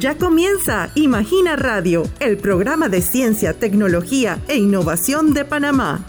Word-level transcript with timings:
Ya 0.00 0.16
comienza 0.16 0.88
Imagina 0.94 1.56
Radio, 1.56 2.04
el 2.20 2.38
programa 2.38 2.88
de 2.88 3.02
ciencia, 3.02 3.52
tecnología 3.52 4.38
e 4.48 4.56
innovación 4.56 5.34
de 5.34 5.44
Panamá. 5.44 6.06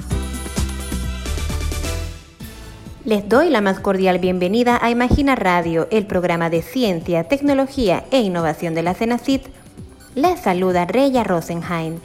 Les 3.04 3.28
doy 3.28 3.50
la 3.50 3.60
más 3.60 3.82
cordial 3.82 4.20
bienvenida 4.20 4.80
a 4.82 4.92
Imagina 4.92 5.36
Radio, 5.36 5.90
el 5.92 6.08
programa 6.08 6.50
de 6.50 6.62
ciencia, 6.62 7.26
tecnología 7.26 8.06
e 8.12 8.22
innovación 8.22 8.75
de 8.75 8.84
la 8.84 8.93
CENACIT. 8.93 9.48
Les 10.16 10.39
saluda 10.39 10.86
Reya 10.86 11.26
Rosenheim. 11.26 12.00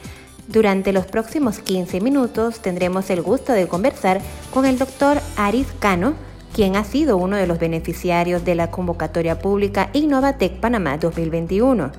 Durante 0.49 0.91
los 0.91 1.05
próximos 1.05 1.59
15 1.59 2.01
minutos 2.01 2.59
tendremos 2.59 3.09
el 3.11 3.21
gusto 3.21 3.53
de 3.53 3.69
conversar 3.69 4.19
con 4.53 4.65
el 4.65 4.77
doctor 4.77 5.21
Aris 5.37 5.67
Cano, 5.79 6.15
quien 6.57 6.75
ha 6.75 6.83
sido 6.83 7.17
uno 7.17 7.35
de 7.35 7.45
los 7.45 7.59
beneficiarios 7.59 8.43
de 8.43 8.55
la 8.55 8.71
convocatoria 8.71 9.37
pública 9.37 9.91
Innovatec 9.93 10.59
Panamá 10.59 10.97
2021. 10.97 11.91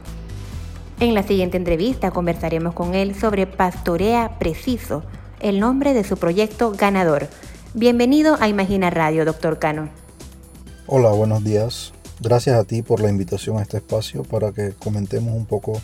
En 0.99 1.15
la 1.15 1.23
siguiente 1.23 1.57
entrevista 1.57 2.11
conversaremos 2.11 2.75
con 2.75 2.97
él 2.97 3.15
sobre 3.15 3.47
Pastorea 3.47 4.37
Preciso, 4.41 5.05
el 5.39 5.61
nombre 5.61 5.95
de 5.95 6.03
su 6.03 6.17
proyecto 6.17 6.73
ganador. 6.73 7.29
Bienvenido 7.73 8.37
a 8.41 8.49
Imagina 8.49 8.91
Radio, 8.91 9.25
doctor 9.25 9.61
Cano. 9.61 9.91
Hola, 10.89 11.11
buenos 11.11 11.45
días. 11.45 11.93
Gracias 12.19 12.57
a 12.57 12.65
ti 12.65 12.83
por 12.83 12.99
la 12.99 13.11
invitación 13.11 13.59
a 13.59 13.63
este 13.63 13.77
espacio 13.77 14.25
para 14.25 14.51
que 14.51 14.73
comentemos 14.73 15.37
un 15.37 15.47
poco 15.47 15.81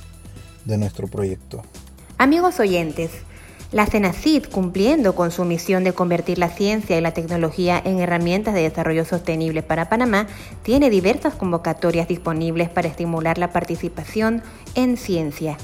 de 0.65 0.79
nuestro 0.79 1.07
proyecto. 1.07 1.63
Amigos 2.19 2.59
oyentes, 2.59 3.13
la 3.73 3.87
CENACID, 3.87 4.47
cumpliendo 4.53 5.15
con 5.15 5.31
su 5.31 5.45
misión 5.45 5.85
de 5.85 5.93
convertir 5.93 6.39
la 6.39 6.49
ciencia 6.49 6.97
y 6.97 7.01
la 7.01 7.13
tecnología 7.13 7.81
en 7.85 7.99
herramientas 7.99 8.55
de 8.55 8.63
desarrollo 8.63 9.05
sostenible 9.05 9.63
para 9.63 9.89
Panamá, 9.89 10.27
tiene 10.63 10.91
diversas 10.91 11.35
convocatorias 11.35 12.07
disponibles 12.07 12.69
para 12.69 12.89
estimular 12.89 13.39
la 13.39 13.53
participación 13.53 14.43
en 14.75 14.97
ciencia. 14.97 15.57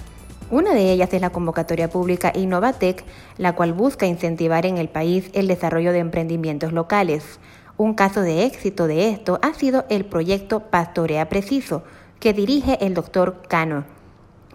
Una 0.51 0.75
de 0.75 0.91
ellas 0.91 1.13
es 1.13 1.21
la 1.21 1.31
convocatoria 1.31 1.89
pública 1.89 2.33
Innovatec, 2.35 3.05
la 3.39 3.55
cual 3.55 3.73
busca 3.73 4.07
incentivar 4.07 4.67
en 4.67 4.79
el 4.79 4.89
país 4.89 5.31
el 5.33 5.47
desarrollo 5.47 5.93
de 5.93 6.01
emprendimientos 6.01 6.73
locales. 6.73 7.39
Un 7.77 7.95
caso 7.95 8.23
de 8.23 8.45
éxito 8.45 8.89
de 8.89 9.11
esto 9.11 9.39
ha 9.43 9.55
sido 9.55 9.85
el 9.89 10.05
proyecto 10.05 10.61
Pastorea 10.61 11.29
Preciso, 11.29 11.85
que 12.19 12.33
dirige 12.33 12.85
el 12.85 12.95
doctor 12.95 13.43
Cano. 13.49 13.85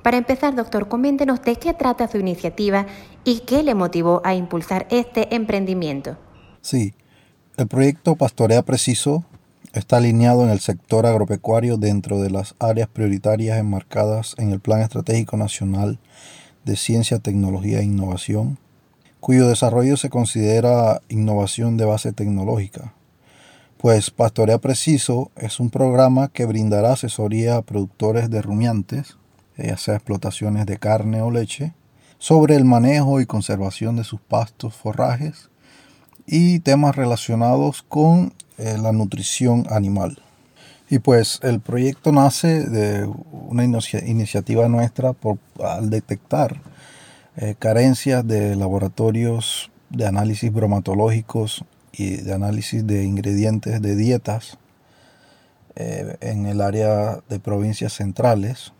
Para 0.05 0.17
empezar, 0.17 0.53
doctor, 0.53 0.87
coméntenos 0.87 1.41
de 1.41 1.55
qué 1.55 1.73
trata 1.73 2.07
su 2.07 2.19
iniciativa 2.19 2.85
y 3.23 3.39
qué 3.39 3.63
le 3.63 3.73
motivó 3.73 4.21
a 4.23 4.35
impulsar 4.35 4.85
este 4.91 5.33
emprendimiento. 5.33 6.15
Sí, 6.61 6.93
el 7.57 7.65
proyecto 7.65 8.15
Pastorea 8.15 8.61
Preciso 8.61 9.25
está 9.73 9.97
alineado 9.97 10.43
en 10.43 10.51
el 10.51 10.59
sector 10.59 11.07
agropecuario 11.07 11.77
dentro 11.77 12.21
de 12.21 12.29
las 12.29 12.53
áreas 12.59 12.87
prioritarias 12.87 13.57
enmarcadas 13.57 14.35
en 14.37 14.51
el 14.51 14.59
Plan 14.59 14.81
Estratégico 14.81 15.37
Nacional 15.37 15.97
de 16.65 16.75
Ciencia, 16.75 17.17
Tecnología 17.17 17.79
e 17.79 17.85
Innovación, 17.85 18.59
cuyo 19.19 19.47
desarrollo 19.47 19.97
se 19.97 20.11
considera 20.11 21.01
innovación 21.09 21.77
de 21.77 21.85
base 21.85 22.13
tecnológica. 22.13 22.93
Pues 23.79 24.11
Pastorea 24.11 24.59
Preciso 24.59 25.31
es 25.35 25.59
un 25.59 25.71
programa 25.71 26.27
que 26.27 26.45
brindará 26.45 26.93
asesoría 26.93 27.55
a 27.55 27.63
productores 27.63 28.29
de 28.29 28.43
rumiantes, 28.43 29.17
ya 29.57 29.77
sea 29.77 29.95
explotaciones 29.95 30.65
de 30.65 30.77
carne 30.77 31.21
o 31.21 31.31
leche, 31.31 31.73
sobre 32.17 32.55
el 32.55 32.65
manejo 32.65 33.21
y 33.21 33.25
conservación 33.25 33.95
de 33.95 34.03
sus 34.03 34.19
pastos, 34.21 34.73
forrajes 34.73 35.49
y 36.25 36.59
temas 36.59 36.95
relacionados 36.95 37.83
con 37.87 38.33
eh, 38.57 38.77
la 38.81 38.91
nutrición 38.91 39.67
animal. 39.69 40.19
Y 40.89 40.99
pues 40.99 41.39
el 41.41 41.59
proyecto 41.59 42.11
nace 42.11 42.63
de 42.69 43.09
una 43.31 43.63
iniciativa 43.63 44.67
nuestra 44.67 45.13
por, 45.13 45.39
al 45.63 45.89
detectar 45.89 46.61
eh, 47.37 47.55
carencias 47.57 48.25
de 48.25 48.55
laboratorios 48.55 49.71
de 49.89 50.05
análisis 50.05 50.53
bromatológicos 50.53 51.65
y 51.91 52.17
de 52.17 52.33
análisis 52.33 52.85
de 52.85 53.03
ingredientes 53.03 53.81
de 53.81 53.95
dietas 53.95 54.57
eh, 55.75 56.17
en 56.21 56.45
el 56.45 56.61
área 56.61 57.19
de 57.27 57.39
provincias 57.39 57.93
centrales, 57.93 58.73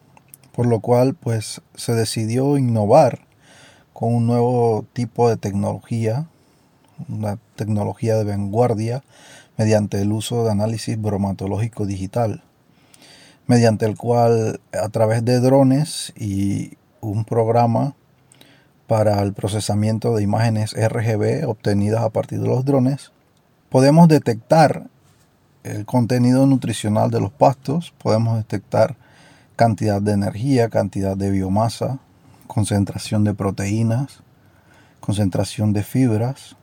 por 0.56 0.68
lo 0.68 0.80
cual 0.80 1.16
pues 1.16 1.62
se 1.76 1.94
decidió 1.94 2.58
innovar 2.58 3.20
con 3.92 4.16
un 4.16 4.26
nuevo 4.26 4.86
tipo 4.94 5.30
de 5.30 5.36
tecnología, 5.36 6.28
una 7.10 7.38
tecnología 7.58 8.16
de 8.16 8.24
vanguardia 8.24 9.04
mediante 9.58 10.02
el 10.02 10.14
uso 10.14 10.46
de 10.46 10.52
análisis 10.52 11.00
bromatológico 11.02 11.86
digital, 11.86 12.42
mediante 13.48 13.86
el 13.86 13.98
cual 13.98 14.62
a 14.72 14.88
través 14.88 15.26
de 15.26 15.42
drones 15.42 16.14
y 16.16 16.78
un 17.02 17.26
programa 17.26 17.94
para 18.88 19.22
el 19.24 19.34
procesamiento 19.34 20.16
de 20.16 20.24
imágenes 20.24 20.74
RGB 20.74 21.50
obtenidas 21.50 22.02
a 22.02 22.10
partir 22.12 22.40
de 22.40 22.48
los 22.48 22.64
drones, 22.64 23.12
podemos 23.70 24.08
detectar 24.08 24.88
el 25.64 25.86
contenido 25.86 26.46
nutricional 26.46 27.12
de 27.12 27.20
los 27.20 27.32
pastos, 27.32 27.94
podemos 27.98 28.38
detectar 28.38 28.96
cantidad 29.56 30.02
de 30.02 30.14
energía, 30.14 30.70
cantidad 30.70 31.16
de 31.16 31.32
biomasa, 31.32 32.00
concentración 32.48 33.24
de 33.24 33.34
proteínas, 33.34 34.22
concentración 35.00 35.74
de 35.74 35.84
fibras. 35.84 36.56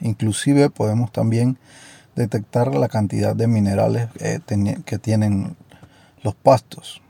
Inclusive 0.00 0.70
podemos 0.70 1.12
también 1.12 1.58
detectar 2.16 2.74
la 2.74 2.88
cantidad 2.88 3.34
de 3.34 3.46
minerales 3.46 4.08
que 4.84 4.98
tienen 4.98 5.56
los 6.22 6.34
pastos. 6.34 7.00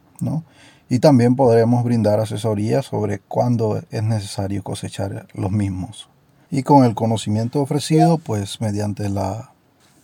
Y 0.88 0.98
también 0.98 1.36
podremos 1.36 1.84
brindar 1.84 2.20
asesoría 2.20 2.82
sobre 2.82 3.18
cuándo 3.18 3.82
es 3.90 4.02
necesario 4.02 4.62
cosechar 4.62 5.26
los 5.32 5.50
mismos. 5.50 6.08
Y 6.50 6.62
con 6.64 6.84
el 6.84 6.94
conocimiento 6.94 7.62
ofrecido, 7.62 8.18
pues 8.18 8.60
mediante 8.60 9.08
la 9.08 9.51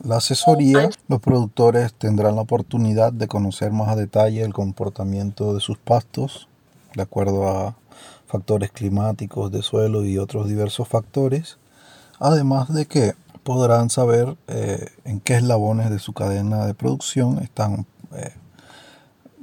la 0.02 0.16
asesoría, 0.16 0.90
los 1.08 1.20
productores 1.20 1.92
tendrán 1.92 2.36
la 2.36 2.42
oportunidad 2.42 3.12
de 3.12 3.26
conocer 3.26 3.72
más 3.72 3.88
a 3.88 3.96
detalle 3.96 4.42
el 4.42 4.52
comportamiento 4.52 5.54
de 5.54 5.60
sus 5.60 5.78
pastos, 5.78 6.48
de 6.94 7.02
acuerdo 7.02 7.48
a 7.48 7.76
factores 8.26 8.70
climáticos, 8.70 9.50
de 9.50 9.62
suelo 9.62 10.04
y 10.04 10.18
otros 10.18 10.48
diversos 10.48 10.86
factores, 10.86 11.58
además 12.20 12.72
de 12.72 12.86
que 12.86 13.14
podrán 13.42 13.90
saber 13.90 14.36
eh, 14.46 14.86
en 15.04 15.20
qué 15.20 15.36
eslabones 15.36 15.90
de 15.90 15.98
su 15.98 16.12
cadena 16.12 16.66
de 16.66 16.74
producción 16.74 17.38
están 17.38 17.86
eh, 18.14 18.34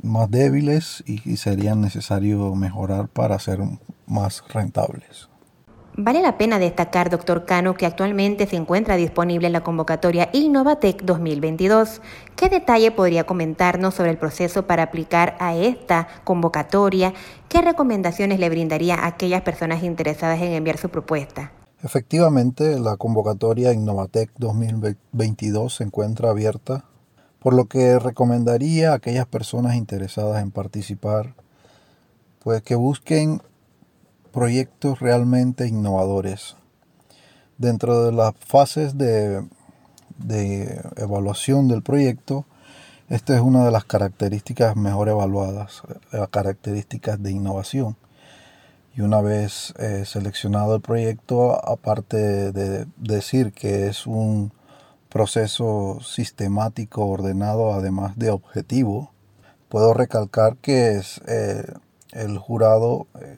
más 0.04 0.30
débiles 0.30 1.04
y 1.08 1.38
serían 1.38 1.82
necesario 1.82 2.54
mejorar 2.54 3.08
para 3.08 3.40
ser 3.40 3.60
más 4.06 4.44
rentables. 4.50 5.30
Vale 5.98 6.22
la 6.22 6.38
pena 6.38 6.60
destacar, 6.60 7.10
doctor 7.10 7.46
Cano, 7.46 7.76
que 7.76 7.86
actualmente 7.86 8.48
se 8.48 8.58
encuentra 8.58 8.98
disponible 8.98 9.48
en 9.48 9.54
la 9.54 9.64
convocatoria 9.64 10.30
Innovatec 10.34 11.04
2022. 11.04 12.02
¿Qué 12.36 12.50
detalle 12.50 12.92
podría 12.92 13.24
comentarnos 13.24 13.96
sobre 13.96 14.10
el 14.10 14.18
proceso 14.18 14.68
para 14.68 14.84
aplicar 14.84 15.38
a 15.40 15.56
esta 15.56 16.10
convocatoria? 16.26 17.14
¿Qué 17.48 17.62
recomendaciones 17.62 18.40
le 18.40 18.50
brindaría 18.50 18.96
a 18.96 19.08
aquellas 19.08 19.44
personas 19.44 19.84
interesadas 19.84 20.42
en 20.42 20.52
enviar 20.52 20.78
su 20.78 20.90
propuesta? 20.90 21.54
Efectivamente, 21.82 22.78
la 22.78 22.98
convocatoria 22.98 23.72
Innovatec 23.72 24.32
2022 24.38 25.76
se 25.76 25.86
encuentra 25.86 26.30
abierta, 26.30 26.84
por 27.40 27.54
lo 27.54 27.66
que 27.70 28.00
recomendaría 28.00 28.92
a 28.92 28.96
aquellas 28.96 29.28
personas 29.28 29.76
interesadas 29.76 30.44
en 30.44 30.52
participar, 30.52 31.36
pues 32.44 32.62
que 32.64 32.76
busquen 32.76 33.42
proyectos 34.36 35.00
realmente 35.00 35.66
innovadores. 35.66 36.58
Dentro 37.58 38.04
de 38.04 38.12
las 38.12 38.34
fases 38.36 38.98
de, 38.98 39.46
evaluación 40.98 41.70
del 41.70 41.82
proyecto, 41.82 42.46
esta 43.08 43.34
es 43.34 43.40
una 43.40 43.64
de 43.64 43.72
las 43.72 43.86
características 43.86 44.76
mejor 44.76 45.08
evaluadas, 45.08 45.84
las 46.12 46.28
características 46.28 47.24
de 47.24 47.32
innovación. 47.32 47.96
Y 48.94 49.02
una 49.02 49.22
vez 49.22 49.74
eh, 49.80 50.04
seleccionado 50.06 50.76
el 50.76 50.82
proyecto, 50.82 51.66
aparte 51.66 52.52
de 52.52 52.88
decir 52.98 53.54
que 53.54 53.88
es 53.88 54.06
un 54.06 54.52
proceso 55.08 56.00
sistemático, 56.02 57.06
ordenado, 57.08 57.72
además 57.72 58.20
de 58.20 58.32
objetivo, 58.32 59.14
puedo 59.70 59.94
recalcar 59.94 60.58
que 60.58 60.98
es, 60.98 61.22
eh, 61.26 61.64
el 62.12 62.38
jurado 62.38 63.08
eh, 63.22 63.38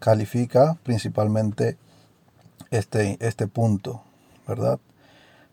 califica 0.00 0.76
principalmente 0.82 1.76
este, 2.70 3.16
este 3.20 3.46
punto, 3.46 4.02
¿verdad? 4.48 4.80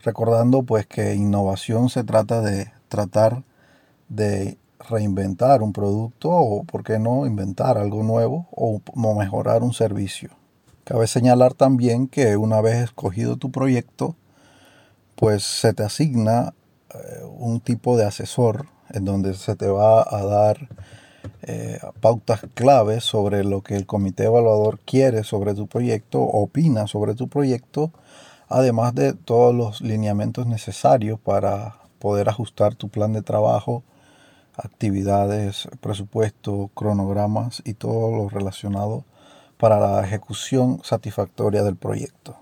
Recordando 0.03 0.63
pues 0.63 0.87
que 0.87 1.13
innovación 1.13 1.89
se 1.89 2.03
trata 2.03 2.41
de 2.41 2.71
tratar 2.87 3.43
de 4.09 4.57
reinventar 4.89 5.61
un 5.61 5.73
producto 5.73 6.29
o, 6.29 6.63
por 6.63 6.83
qué 6.83 6.97
no, 6.99 7.25
inventar 7.25 7.77
algo 7.77 8.03
nuevo 8.03 8.47
o, 8.51 8.81
mejorar 9.15 9.63
un 9.63 9.73
servicio. 9.73 10.29
Cabe 10.83 11.07
señalar 11.07 11.53
también 11.53 12.07
que 12.07 12.37
una 12.37 12.61
vez 12.61 12.77
escogido 12.77 13.35
tu 13.35 13.51
proyecto, 13.51 14.15
pues 15.15 15.43
se 15.43 15.73
te 15.73 15.83
asigna 15.83 16.53
eh, 16.93 17.23
un 17.37 17.59
tipo 17.59 17.97
de 17.97 18.05
asesor 18.05 18.67
en 18.91 19.03
donde 19.03 19.33
se 19.33 19.55
te 19.55 19.67
va 19.67 20.05
a 20.09 20.23
dar 20.23 20.69
eh, 21.43 21.79
pautas 22.01 22.41
claves 22.53 23.03
sobre 23.03 23.43
lo 23.43 23.61
que 23.61 23.75
el 23.75 23.85
comité 23.85 24.25
evaluador 24.25 24.79
quiere 24.79 25.23
sobre 25.23 25.53
tu 25.53 25.67
proyecto, 25.67 26.21
opina 26.21 26.87
sobre 26.87 27.15
tu 27.15 27.27
proyecto, 27.27 27.91
además 28.49 28.95
de 28.95 29.13
todos 29.13 29.53
los 29.53 29.81
lineamientos 29.81 30.47
necesarios 30.47 31.19
para 31.19 31.75
poder 31.99 32.29
ajustar 32.29 32.75
tu 32.75 32.89
plan 32.89 33.13
de 33.13 33.21
trabajo, 33.21 33.83
actividades, 34.55 35.67
presupuesto, 35.81 36.69
cronogramas 36.73 37.61
y 37.65 37.73
todo 37.73 38.15
lo 38.15 38.29
relacionado 38.29 39.05
para 39.57 39.79
la 39.79 40.03
ejecución 40.05 40.81
satisfactoria 40.83 41.63
del 41.63 41.75
proyecto. 41.75 42.35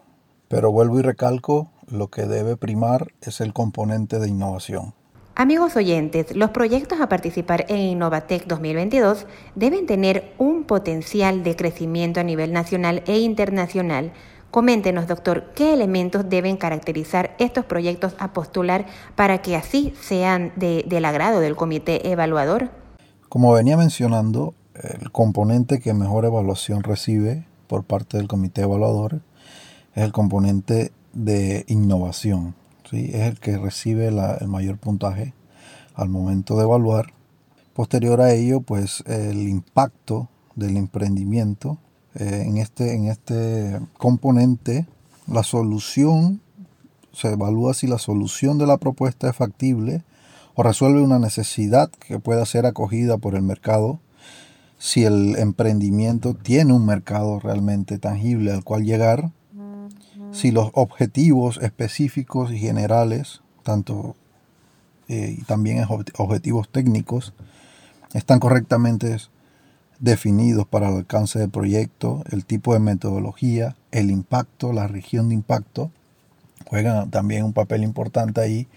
Pero 0.48 0.72
vuelvo 0.72 1.00
y 1.00 1.02
recalco, 1.02 1.72
lo 1.88 2.10
que 2.10 2.24
debe 2.24 2.58
primar 2.58 3.14
es 3.22 3.42
el 3.42 3.54
componente 3.54 4.20
de 4.20 4.30
innovación. 4.30 4.94
Amigos 5.38 5.76
oyentes, 5.76 6.34
los 6.34 6.52
proyectos 6.52 7.02
a 7.02 7.10
participar 7.10 7.66
en 7.68 7.80
Innovatec 7.80 8.48
2022 8.48 9.26
deben 9.54 9.86
tener 9.86 10.34
un 10.38 10.64
potencial 10.64 11.44
de 11.44 11.58
crecimiento 11.58 12.22
a 12.22 12.24
nivel 12.24 12.54
nacional 12.54 13.04
e 13.06 13.20
internacional. 13.20 14.14
Coméntenos, 14.50 15.08
doctor, 15.08 15.52
qué 15.54 15.74
elementos 15.74 16.30
deben 16.30 16.56
caracterizar 16.56 17.36
estos 17.38 17.66
proyectos 17.66 18.16
a 18.18 18.32
postular 18.32 18.86
para 19.18 19.42
que 19.42 19.58
así 19.58 19.94
sean 20.00 20.54
del 20.56 21.04
agrado 21.04 21.42
del 21.42 21.58
comité 21.58 22.10
evaluador. 22.10 22.70
Como 23.28 23.52
venía 23.52 23.76
mencionando, 23.76 24.54
el 24.74 25.12
componente 25.12 25.82
que 25.82 25.94
mejor 25.94 26.24
evaluación 26.24 26.82
recibe 26.82 27.46
por 27.68 27.84
parte 27.84 28.16
del 28.16 28.30
comité 28.30 28.62
evaluador 28.62 29.20
es 29.96 30.04
el 30.06 30.14
componente 30.14 30.94
de 31.12 31.66
innovación. 31.68 32.56
¿Sí? 32.90 33.12
Es 33.14 33.22
el 33.22 33.40
que 33.40 33.58
recibe 33.58 34.08
el 34.08 34.48
mayor 34.48 34.78
puntaje 34.78 35.34
al 35.94 36.10
momento 36.10 36.58
de 36.58 36.64
evaluar. 36.64 37.14
Posterior 37.74 38.22
a 38.22 38.34
ello, 38.34 38.62
pues 38.62 39.04
el 39.06 39.48
impacto 39.48 40.30
del 40.56 40.78
emprendimiento 40.78 41.78
eh, 42.16 42.44
en, 42.48 42.58
este, 42.58 42.96
en 42.96 43.08
este 43.08 43.80
componente, 43.98 44.88
la 45.28 45.44
solución, 45.44 46.42
se 47.12 47.34
evalúa 47.34 47.74
si 47.74 47.88
la 47.88 47.98
solución 47.98 48.58
de 48.58 48.68
la 48.68 48.78
propuesta 48.78 49.30
es 49.30 49.36
factible 49.36 50.04
o 50.54 50.64
resuelve 50.64 51.02
una 51.02 51.20
necesidad 51.20 51.90
que 51.90 52.20
pueda 52.20 52.46
ser 52.46 52.66
acogida 52.66 53.18
por 53.18 53.36
el 53.36 53.42
mercado, 53.42 54.00
si 54.78 55.04
el 55.04 55.36
emprendimiento 55.38 56.34
tiene 56.34 56.74
un 56.74 56.86
mercado 56.86 57.40
realmente 57.40 57.98
tangible 57.98 58.52
al 58.52 58.64
cual 58.64 58.84
llegar, 58.84 59.32
si 60.36 60.52
los 60.52 60.70
objetivos 60.74 61.60
específicos 61.62 62.52
y 62.52 62.60
generales, 62.60 63.42
tanto 63.64 64.18
eh, 65.08 65.38
y 65.40 65.44
también 65.44 65.86
objetivos 66.18 66.68
técnicos, 66.68 67.34
están 68.14 68.40
correctamente 68.40 69.16
definidos 70.00 70.68
para 70.68 70.90
el 70.90 70.98
alcance 70.98 71.40
del 71.40 71.50
proyecto, 71.50 72.22
el 72.32 72.44
tipo 72.46 72.74
de 72.74 72.82
metodología, 72.82 73.78
el 73.92 74.12
impacto, 74.12 74.74
la 74.74 74.88
región 74.88 75.30
de 75.30 75.36
impacto, 75.36 75.90
juegan 76.68 77.10
también 77.12 77.46
un 77.46 77.54
papel 77.54 77.84
importante 77.84 78.42
ahí 78.42 78.68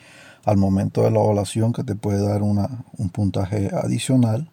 al 0.45 0.59
momento 0.59 1.03
de 1.03 1.11
la 1.11 1.19
evaluación 1.19 1.73
que 1.73 1.83
te 1.83 1.97
puede 1.97 2.25
dar 2.25 2.43
una, 2.43 2.85
un 2.97 3.09
puntaje 3.09 3.71
adicional 3.75 4.49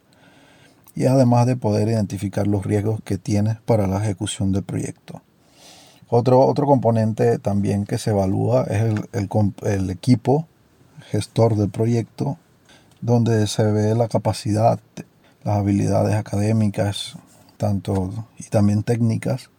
y 0.96 1.06
además 1.06 1.46
de 1.46 1.56
poder 1.56 1.88
identificar 1.88 2.48
los 2.48 2.66
riesgos 2.66 3.00
que 3.04 3.20
tienes 3.20 3.58
para 3.62 3.86
la 3.86 4.04
ejecución 4.04 4.52
del 4.52 4.64
proyecto. 4.64 5.22
Otro, 6.08 6.42
otro 6.42 6.68
componente 6.68 7.40
también 7.40 7.86
que 7.86 7.98
se 7.98 8.12
evalúa 8.12 8.64
es 8.64 8.82
el, 8.84 9.30
el, 9.64 9.90
equipo 9.90 10.48
gestor 11.10 11.56
del 11.56 11.70
proyecto, 11.70 12.38
donde 13.02 13.48
se 13.48 13.64
ve 13.64 13.96
la 13.96 14.08
capacidad, 14.08 14.80
las 15.44 15.58
habilidades 15.58 16.16
académicas, 16.16 17.18
tanto 17.58 18.12
y 18.38 18.44
también 18.44 18.84
técnicas 18.84 19.50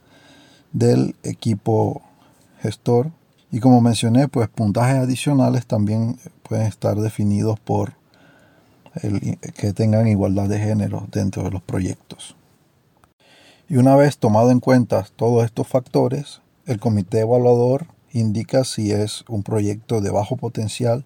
del 0.73 1.17
equipo 1.25 2.03
gestor. 2.61 3.11
Y 3.51 3.61
como 3.61 3.81
mencioné, 3.81 4.29
pues 4.29 4.49
puntajes 4.49 4.97
adicionales 4.97 5.67
también 5.67 6.19
pueden 6.43 6.67
estar 6.67 6.97
definidos 6.97 7.59
por 7.59 7.95
el, 9.03 9.39
que 9.39 9.73
tengan 9.73 10.07
igualdad 10.07 10.49
de 10.49 10.59
género 10.59 11.09
dentro 11.11 11.43
de 11.43 11.51
los 11.51 11.63
proyectos. 11.63 12.36
Y 13.69 13.79
una 13.79 13.97
vez 13.97 14.19
tomado 14.19 14.53
en 14.53 14.61
cuenta 14.61 15.05
todos 15.17 15.45
estos 15.45 15.67
factores, 15.67 16.41
el 16.67 16.79
comité 16.79 17.21
evaluador 17.21 17.87
indica 18.13 18.63
si 18.63 18.93
es 18.93 19.25
un 19.29 19.43
proyecto 19.43 20.01
de 20.01 20.11
bajo 20.11 20.37
potencial, 20.37 21.05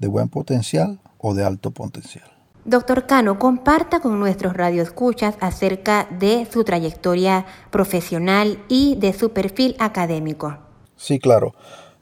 de 0.00 0.08
buen 0.08 0.28
potencial 0.28 0.98
o 1.18 1.34
de 1.34 1.44
alto 1.44 1.70
potencial. 1.70 2.28
Doctor 2.64 3.06
Cano, 3.06 3.38
comparta 3.38 4.00
con 4.00 4.18
nuestros 4.18 4.54
radioescuchas 4.54 5.36
acerca 5.40 6.08
de 6.10 6.48
su 6.50 6.64
trayectoria 6.64 7.46
profesional 7.70 8.58
y 8.68 8.96
de 8.96 9.12
su 9.12 9.30
perfil 9.30 9.76
académico. 9.78 10.58
Sí, 10.96 11.20
claro. 11.20 11.54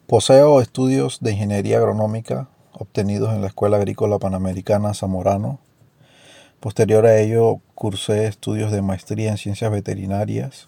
Poseo 0.07 0.63
estudios 0.63 1.19
de 1.21 1.33
ingeniería 1.33 1.77
agronómica 1.77 2.49
obtenidos 2.73 3.35
en 3.35 3.43
la 3.43 3.49
Escuela 3.49 3.77
Agrícola 3.77 4.19
Panamericana 4.19 4.95
Zamorano 4.95 5.61
Posterior 6.61 7.07
a 7.07 7.19
ello, 7.19 7.61
cursé 7.79 8.27
estudios 8.27 8.73
de 8.73 8.83
maestría 8.83 9.31
en 9.31 9.39
ciencias 9.39 9.71
veterinarias 9.71 10.67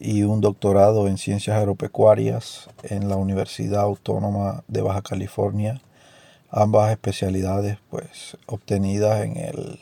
y 0.00 0.24
un 0.24 0.40
doctorado 0.40 1.06
en 1.06 1.18
ciencias 1.18 1.56
agropecuarias 1.56 2.68
en 2.82 3.08
la 3.08 3.14
Universidad 3.14 3.82
Autónoma 3.82 4.64
de 4.66 4.82
Baja 4.82 5.02
California, 5.02 5.80
ambas 6.50 6.90
especialidades 6.90 7.78
pues 7.90 8.36
obtenidas 8.46 9.24
en, 9.24 9.36
el, 9.36 9.78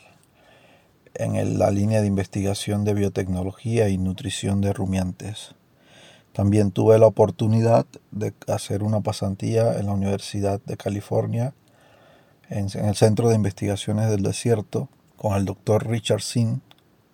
en 1.15 1.57
la 1.57 1.71
línea 1.71 1.99
de 1.99 2.05
investigación 2.05 2.83
de 2.83 2.93
biotecnología 2.93 3.89
y 3.89 3.97
nutrición 3.97 4.61
de 4.61 4.71
rumiantes. 4.71 5.55
También 6.31 6.69
tuve 6.69 6.99
la 6.99 7.07
oportunidad 7.07 7.87
de 8.11 8.35
hacer 8.45 8.83
una 8.83 9.01
pasantía 9.01 9.79
en 9.79 9.87
la 9.87 9.93
Universidad 9.93 10.61
de 10.63 10.77
California, 10.77 11.55
en 12.51 12.67
el 12.85 12.95
Centro 12.95 13.29
de 13.29 13.35
Investigaciones 13.35 14.11
del 14.11 14.21
Desierto, 14.21 14.89
con 15.19 15.35
el 15.35 15.43
doctor 15.43 15.85
Richard 15.85 16.21
Sin, 16.21 16.61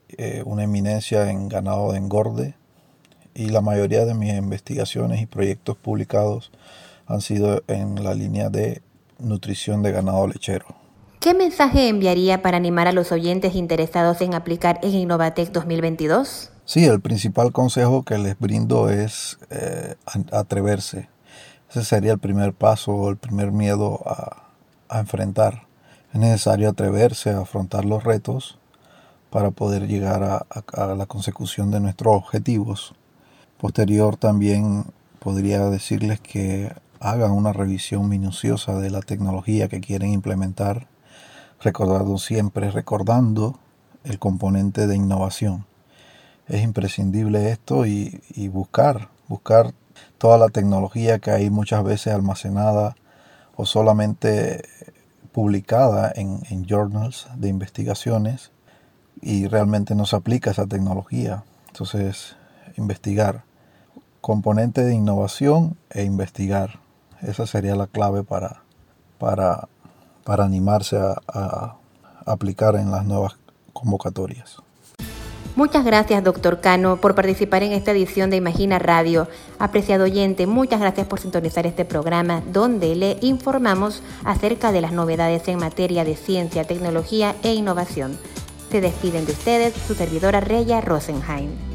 eh, 0.10 0.44
una 0.46 0.64
eminencia 0.64 1.32
en 1.32 1.50
ganado 1.50 1.92
de 1.92 1.98
engorde, 1.98 2.56
y 3.34 3.48
la 3.48 3.62
mayoría 3.62 4.06
de 4.06 4.14
mis 4.14 4.32
investigaciones 4.34 5.22
y 5.22 5.26
proyectos 5.26 5.76
publicados 5.76 6.52
han 7.08 7.22
sido 7.22 7.64
en 7.68 8.04
la 8.04 8.14
línea 8.14 8.50
de 8.50 8.84
nutrición 9.18 9.82
de 9.82 9.92
ganado 9.92 10.28
lechero. 10.28 10.68
¿Qué 11.20 11.34
mensaje 11.34 11.90
enviaría 11.90 12.44
para 12.44 12.58
animar 12.58 12.88
a 12.88 12.92
los 12.92 13.12
oyentes 13.12 13.56
interesados 13.56 14.22
en 14.22 14.36
aplicar 14.36 14.80
en 14.84 14.92
Innovatec 14.92 15.52
2022? 15.52 16.52
Sí, 16.64 16.86
el 16.86 17.02
principal 17.02 17.52
consejo 17.52 18.04
que 18.04 18.20
les 18.20 18.38
brindo 18.38 18.92
es 18.92 19.40
eh, 19.50 19.96
atreverse. 20.32 21.10
Ese 21.72 21.84
sería 21.84 22.14
el 22.14 22.20
primer 22.20 22.54
paso 22.54 23.10
el 23.10 23.18
primer 23.18 23.52
miedo 23.52 24.00
a 24.06 25.00
enfrentar. 25.00 25.66
Es 26.16 26.22
necesario 26.22 26.70
atreverse 26.70 27.32
a 27.32 27.42
afrontar 27.42 27.84
los 27.84 28.06
retos 28.06 28.58
para 29.30 29.52
poder 29.52 29.86
llegar 29.86 30.24
a, 30.24 30.96
la 30.96 31.06
consecución 31.08 31.72
de 31.72 31.82
nuestros 31.82 32.16
objetivos. 32.16 32.96
Posterior 33.58 34.16
también 34.16 34.86
podría 35.20 35.70
decirles 35.70 36.22
que 36.22 36.72
hagan 37.02 37.32
una 37.32 37.52
revisión 37.52 38.08
minuciosa 38.08 38.80
de 38.80 38.92
la 38.92 39.02
tecnología 39.02 39.68
que 39.68 39.82
quieren 39.82 40.14
implementar, 40.14 40.88
recordando 41.62 42.18
siempre, 42.18 42.72
recordando 42.72 43.60
el 44.06 44.18
componente 44.18 44.88
de 44.88 44.96
innovación. 44.96 45.66
Es 46.48 46.64
imprescindible 46.64 47.50
esto 47.52 47.86
y, 47.86 48.22
y 48.30 48.48
buscar, 48.48 49.10
buscar 49.28 49.74
toda 50.18 50.38
la 50.38 50.48
tecnología 50.48 51.20
que 51.20 51.32
hay 51.32 51.50
muchas 51.50 51.84
veces 51.84 52.14
almacenada 52.14 52.96
o 53.58 53.66
solamente 53.66 54.64
publicada 55.36 56.14
en, 56.16 56.66
journals 56.66 57.28
de 57.36 57.50
investigaciones 57.50 58.54
y 59.22 59.48
realmente 59.48 59.94
no 59.94 60.06
se 60.06 60.16
aplica 60.16 60.52
esa 60.52 60.66
tecnología. 60.66 61.44
Entonces, 61.68 62.38
investigar. 62.78 63.44
Componente 64.22 64.86
de 64.86 64.94
innovación 64.94 65.76
e 65.90 66.06
investigar. 66.06 66.80
Esa 67.22 67.46
sería 67.48 67.76
la 67.76 67.88
clave 67.88 68.24
para, 68.24 68.64
para, 69.18 69.68
para 70.24 70.46
animarse 70.46 70.98
a 70.98 71.76
aplicar 72.26 72.78
en 72.78 72.92
las 72.92 73.04
nuevas 73.04 73.36
convocatorias. 73.74 74.65
Muchas 75.56 75.86
gracias, 75.86 76.22
doctor 76.22 76.60
Cano, 76.60 76.98
por 76.98 77.16
participar 77.16 77.64
en 77.64 77.72
esta 77.72 77.92
edición 77.92 78.30
de 78.30 78.36
Imagina 78.36 78.78
Radio. 78.78 79.30
Apreciado 79.58 80.04
oyente, 80.04 80.48
muchas 80.48 80.82
gracias 80.82 81.08
por 81.08 81.22
sintonizar 81.22 81.66
este 81.66 81.86
programa 81.86 82.42
donde 82.52 82.94
le 82.94 83.18
informamos 83.22 84.04
acerca 84.26 84.74
de 84.74 84.82
las 84.82 84.92
novedades 84.92 85.48
en 85.48 85.60
materia 85.60 86.04
de 86.04 86.18
ciencia, 86.18 86.66
tecnología 86.66 87.36
e 87.42 87.54
innovación. 87.54 88.18
Se 88.70 88.82
despiden 88.82 89.26
de 89.26 89.32
ustedes 89.32 89.74
su 89.88 89.96
servidora 89.96 90.42
Reya 90.42 90.82
Rosenheim. 90.82 91.75